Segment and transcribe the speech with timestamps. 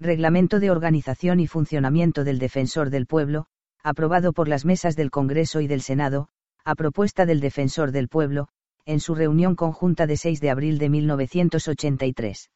[0.00, 3.46] Reglamento de Organización y Funcionamiento del Defensor del Pueblo,
[3.82, 6.28] aprobado por las mesas del Congreso y del Senado,
[6.64, 8.48] a propuesta del Defensor del Pueblo,
[8.84, 12.50] en su reunión conjunta de 6 de abril de 1983.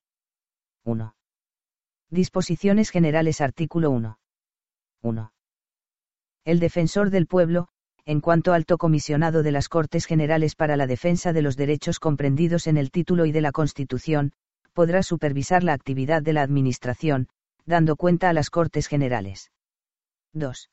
[0.85, 1.17] 1.
[2.11, 4.19] Disposiciones Generales Artículo 1.
[5.03, 5.33] 1.
[6.45, 7.69] El Defensor del Pueblo,
[8.05, 12.69] en cuanto alto comisionado de las Cortes Generales para la Defensa de los Derechos comprendidos
[12.69, 14.33] en el título y de la Constitución,
[14.73, 17.29] podrá supervisar la actividad de la Administración,
[17.67, 19.51] dando cuenta a las Cortes Generales.
[20.33, 20.71] 2.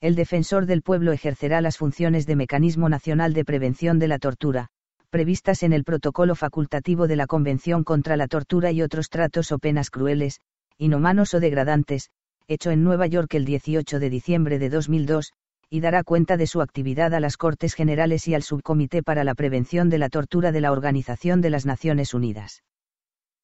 [0.00, 4.68] El Defensor del Pueblo ejercerá las funciones de Mecanismo Nacional de Prevención de la Tortura,
[5.10, 9.58] previstas en el protocolo facultativo de la Convención contra la Tortura y otros tratos o
[9.58, 10.40] penas crueles,
[10.76, 12.10] inhumanos o degradantes,
[12.48, 15.32] hecho en Nueva York el 18 de diciembre de 2002,
[15.70, 19.34] y dará cuenta de su actividad a las Cortes Generales y al Subcomité para la
[19.34, 22.62] Prevención de la Tortura de la Organización de las Naciones Unidas.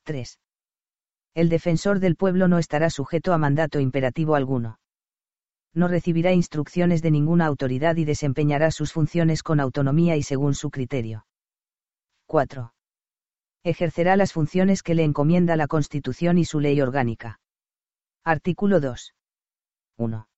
[0.04, 0.38] 3.
[1.34, 4.78] El defensor del pueblo no estará sujeto a mandato imperativo alguno.
[5.72, 10.70] No recibirá instrucciones de ninguna autoridad y desempeñará sus funciones con autonomía y según su
[10.70, 11.26] criterio.
[12.26, 12.72] 4.
[13.62, 17.40] Ejercerá las funciones que le encomienda la Constitución y su ley orgánica.
[18.24, 19.14] Artículo 2.
[19.98, 20.28] 1.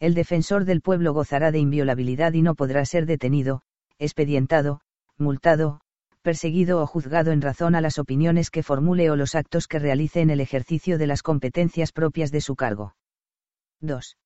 [0.00, 3.62] El defensor del pueblo gozará de inviolabilidad y no podrá ser detenido,
[3.98, 4.80] expedientado,
[5.16, 5.80] multado,
[6.26, 10.22] perseguido o juzgado en razón a las opiniones que formule o los actos que realice
[10.22, 12.96] en el ejercicio de las competencias propias de su cargo.
[13.80, 14.18] 2.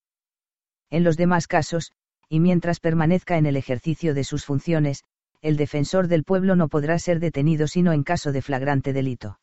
[0.89, 1.93] En los demás casos,
[2.27, 5.05] y mientras permanezca en el ejercicio de sus funciones,
[5.43, 9.39] el defensor del pueblo no podrá ser detenido sino en caso de flagrante delito.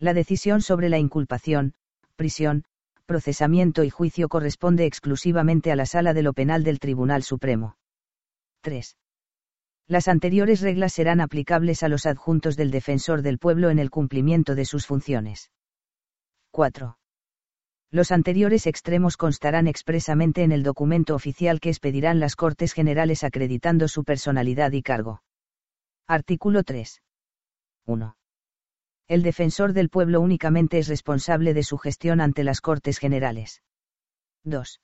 [0.00, 1.74] La decisión sobre la inculpación,
[2.16, 2.64] prisión,
[3.06, 7.76] procesamiento y juicio corresponde exclusivamente a la Sala de lo Penal del Tribunal Supremo.
[8.62, 8.96] 3.
[9.88, 14.54] Las anteriores reglas serán aplicables a los adjuntos del defensor del pueblo en el cumplimiento
[14.54, 15.50] de sus funciones.
[16.50, 16.98] 4.
[17.90, 23.88] Los anteriores extremos constarán expresamente en el documento oficial que expedirán las Cortes Generales acreditando
[23.88, 25.22] su personalidad y cargo.
[26.06, 27.02] Artículo 3.
[27.86, 28.16] 1
[29.12, 33.62] el defensor del pueblo únicamente es responsable de su gestión ante las Cortes Generales.
[34.44, 34.80] 2.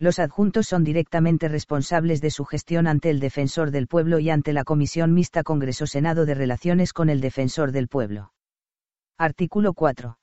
[0.00, 4.52] Los adjuntos son directamente responsables de su gestión ante el defensor del pueblo y ante
[4.52, 8.32] la Comisión Mixta Congreso-Senado de Relaciones con el Defensor del Pueblo.
[9.18, 10.18] Artículo 4.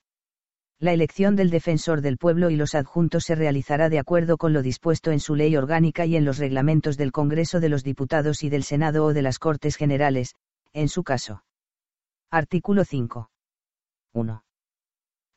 [0.78, 4.62] La elección del defensor del pueblo y los adjuntos se realizará de acuerdo con lo
[4.62, 8.48] dispuesto en su ley orgánica y en los reglamentos del Congreso de los Diputados y
[8.48, 10.34] del Senado o de las Cortes Generales,
[10.72, 11.44] en su caso.
[12.30, 13.30] Artículo 5.
[14.12, 14.45] 1.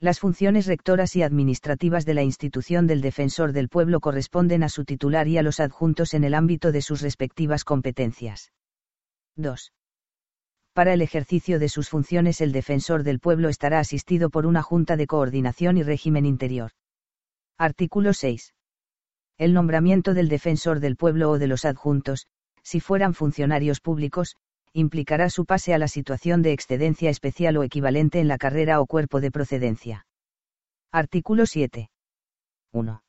[0.01, 4.85] Las funciones rectoras y administrativas de la institución del Defensor del Pueblo corresponden a su
[4.85, 8.53] titular y a los adjuntos en el ámbito de sus respectivas competencias.
[9.35, 9.73] 2.
[10.71, 14.95] Para el ejercicio de sus funciones el Defensor del Pueblo estará asistido por una Junta
[14.95, 16.71] de Coordinación y Régimen Interior.
[17.57, 18.53] Artículo 6.
[19.37, 22.27] El nombramiento del Defensor del Pueblo o de los adjuntos,
[22.63, 24.37] si fueran funcionarios públicos,
[24.73, 28.85] implicará su pase a la situación de excedencia especial o equivalente en la carrera o
[28.85, 30.05] cuerpo de procedencia.
[30.91, 31.89] Artículo 7.
[32.71, 33.03] 1.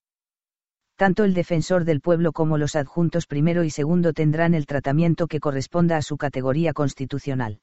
[0.97, 5.41] Tanto el defensor del pueblo como los adjuntos primero y segundo tendrán el tratamiento que
[5.41, 7.61] corresponda a su categoría constitucional.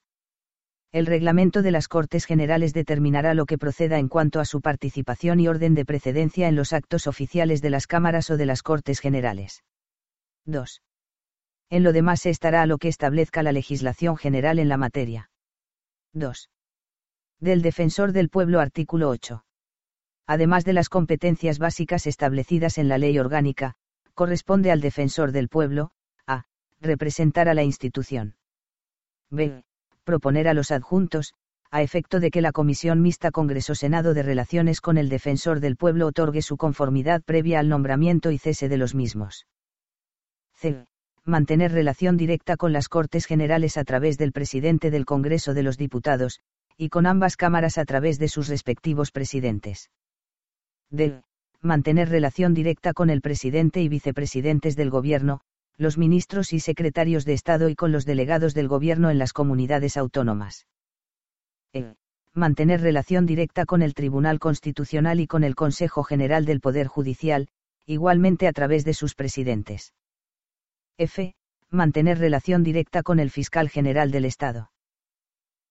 [0.92, 5.40] El reglamento de las Cortes Generales determinará lo que proceda en cuanto a su participación
[5.40, 9.00] y orden de precedencia en los actos oficiales de las cámaras o de las Cortes
[9.00, 9.64] Generales.
[10.46, 10.82] 2
[11.70, 15.30] en lo demás se estará a lo que establezca la legislación general en la materia.
[16.14, 16.50] 2.
[17.40, 19.44] Del Defensor del Pueblo Artículo 8.
[20.26, 23.76] Además de las competencias básicas establecidas en la ley orgánica,
[24.14, 25.92] corresponde al Defensor del Pueblo,
[26.26, 26.46] a.
[26.82, 28.36] representar a la institución.
[29.30, 29.64] b.
[30.04, 31.34] proponer a los adjuntos,
[31.70, 36.08] a efecto de que la Comisión Mixta Congreso-Senado de Relaciones con el Defensor del Pueblo
[36.08, 39.48] otorgue su conformidad previa al nombramiento y cese de los mismos.
[40.54, 40.88] c
[41.28, 45.78] mantener relación directa con las Cortes Generales a través del presidente del Congreso de los
[45.78, 46.40] Diputados,
[46.78, 49.92] y con ambas cámaras a través de sus respectivos presidentes.
[50.90, 51.22] D.
[51.62, 55.42] Mantener relación directa con el presidente y vicepresidentes del Gobierno,
[55.76, 59.98] los ministros y secretarios de Estado y con los delegados del Gobierno en las comunidades
[59.98, 60.66] autónomas.
[61.74, 61.96] E.
[62.34, 67.50] mantener relación directa con el Tribunal Constitucional y con el Consejo General del Poder Judicial,
[67.86, 69.94] igualmente a través de sus presidentes.
[71.00, 71.36] F.
[71.70, 74.72] Mantener relación directa con el Fiscal General del Estado.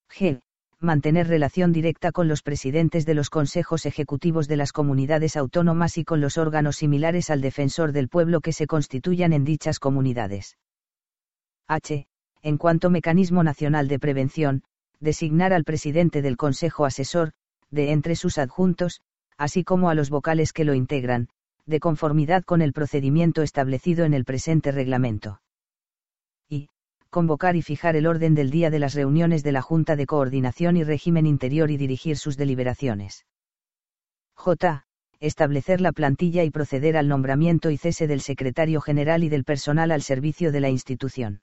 [0.09, 0.41] G.
[0.79, 6.05] Mantener relación directa con los presidentes de los consejos ejecutivos de las comunidades autónomas y
[6.05, 10.59] con los órganos similares al defensor del pueblo que se constituyan en dichas comunidades.
[11.67, 12.07] H.
[12.43, 14.63] En cuanto mecanismo nacional de prevención,
[15.01, 17.33] designar al presidente del Consejo Asesor,
[17.73, 19.01] de entre sus adjuntos,
[19.37, 21.31] así como a los vocales que lo integran,
[21.67, 25.41] de conformidad con el procedimiento establecido en el presente reglamento.
[26.49, 26.69] Y,
[27.11, 30.77] convocar y fijar el orden del día de las reuniones de la Junta de Coordinación
[30.77, 33.27] y Régimen Interior y dirigir sus deliberaciones.
[34.35, 34.87] J.
[35.19, 39.91] Establecer la plantilla y proceder al nombramiento y cese del secretario general y del personal
[39.91, 41.41] al servicio de la institución.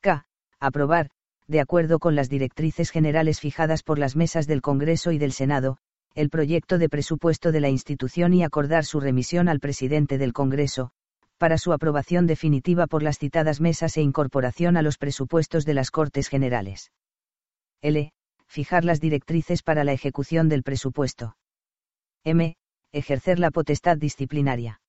[0.00, 0.26] K.
[0.60, 1.10] Aprobar,
[1.48, 5.78] de acuerdo con las directrices generales fijadas por las mesas del Congreso y del Senado,
[6.14, 10.90] el proyecto de presupuesto de la institución y acordar su remisión al presidente del Congreso,
[11.38, 15.90] para su aprobación definitiva por las citadas mesas e incorporación a los presupuestos de las
[15.90, 16.92] Cortes Generales.
[17.80, 18.12] L.
[18.46, 21.36] Fijar las directrices para la ejecución del presupuesto.
[22.24, 22.56] M.
[22.92, 24.80] Ejercer la potestad disciplinaria.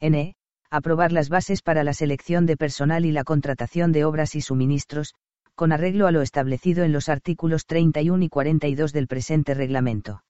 [0.00, 0.34] N.
[0.70, 5.14] Aprobar las bases para la selección de personal y la contratación de obras y suministros,
[5.54, 10.24] con arreglo a lo establecido en los artículos 31 y 42 del presente reglamento.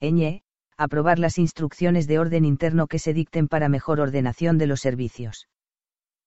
[0.00, 0.42] Ñ.
[0.76, 5.48] Aprobar las instrucciones de orden interno que se dicten para mejor ordenación de los servicios.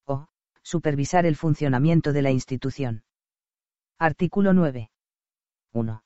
[0.06, 0.28] O.
[0.62, 3.04] Supervisar el funcionamiento de la institución.
[3.98, 4.92] Artículo 9.
[5.74, 6.04] 1.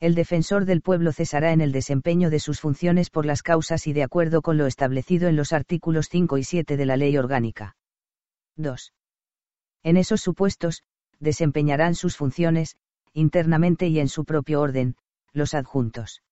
[0.00, 3.92] El defensor del pueblo cesará en el desempeño de sus funciones por las causas y
[3.92, 7.76] de acuerdo con lo establecido en los artículos 5 y 7 de la Ley Orgánica.
[8.56, 8.94] 2.
[9.84, 10.82] En esos supuestos,
[11.22, 12.76] desempeñarán sus funciones,
[13.14, 14.96] internamente y en su propio orden,
[15.32, 16.22] los adjuntos.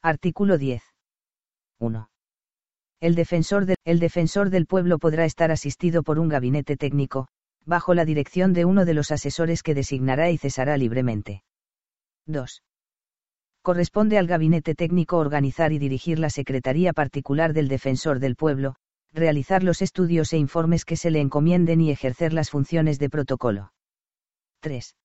[0.00, 0.82] Artículo 10.
[1.80, 2.08] 1.
[3.00, 7.28] El defensor, el defensor del pueblo podrá estar asistido por un gabinete técnico,
[7.66, 11.42] bajo la dirección de uno de los asesores que designará y cesará libremente.
[12.26, 12.62] 2.
[13.62, 18.76] Corresponde al gabinete técnico organizar y dirigir la Secretaría Particular del Defensor del Pueblo,
[19.12, 23.73] realizar los estudios e informes que se le encomienden y ejercer las funciones de protocolo.
[24.64, 24.96] 3.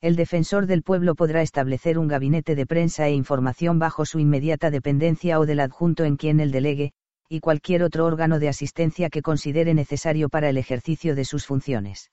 [0.00, 4.72] El defensor del pueblo podrá establecer un gabinete de prensa e información bajo su inmediata
[4.72, 6.92] dependencia o del adjunto en quien el delegue,
[7.28, 12.10] y cualquier otro órgano de asistencia que considere necesario para el ejercicio de sus funciones.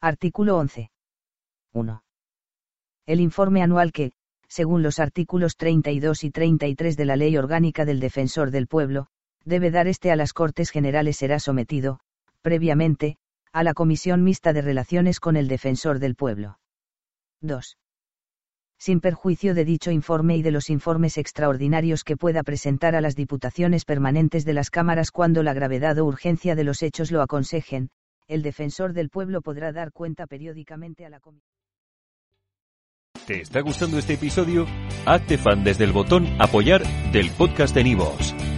[0.00, 0.90] Artículo 11.
[1.74, 2.02] 1.
[3.06, 4.10] El informe anual que,
[4.48, 9.06] según los artículos 32 y 33 de la Ley Orgánica del Defensor del Pueblo,
[9.44, 12.00] debe dar este a las Cortes Generales será sometido,
[12.42, 13.16] previamente,
[13.58, 16.60] a la Comisión Mixta de Relaciones con el Defensor del Pueblo.
[17.40, 17.76] 2.
[18.78, 23.16] Sin perjuicio de dicho informe y de los informes extraordinarios que pueda presentar a las
[23.16, 27.90] diputaciones permanentes de las cámaras cuando la gravedad o urgencia de los hechos lo aconsejen,
[28.28, 31.50] el defensor del pueblo podrá dar cuenta periódicamente a la Comisión.
[33.26, 34.66] ¿Te está gustando este episodio?
[35.04, 38.36] Hazte fan desde el botón Apoyar del podcast de Nivos.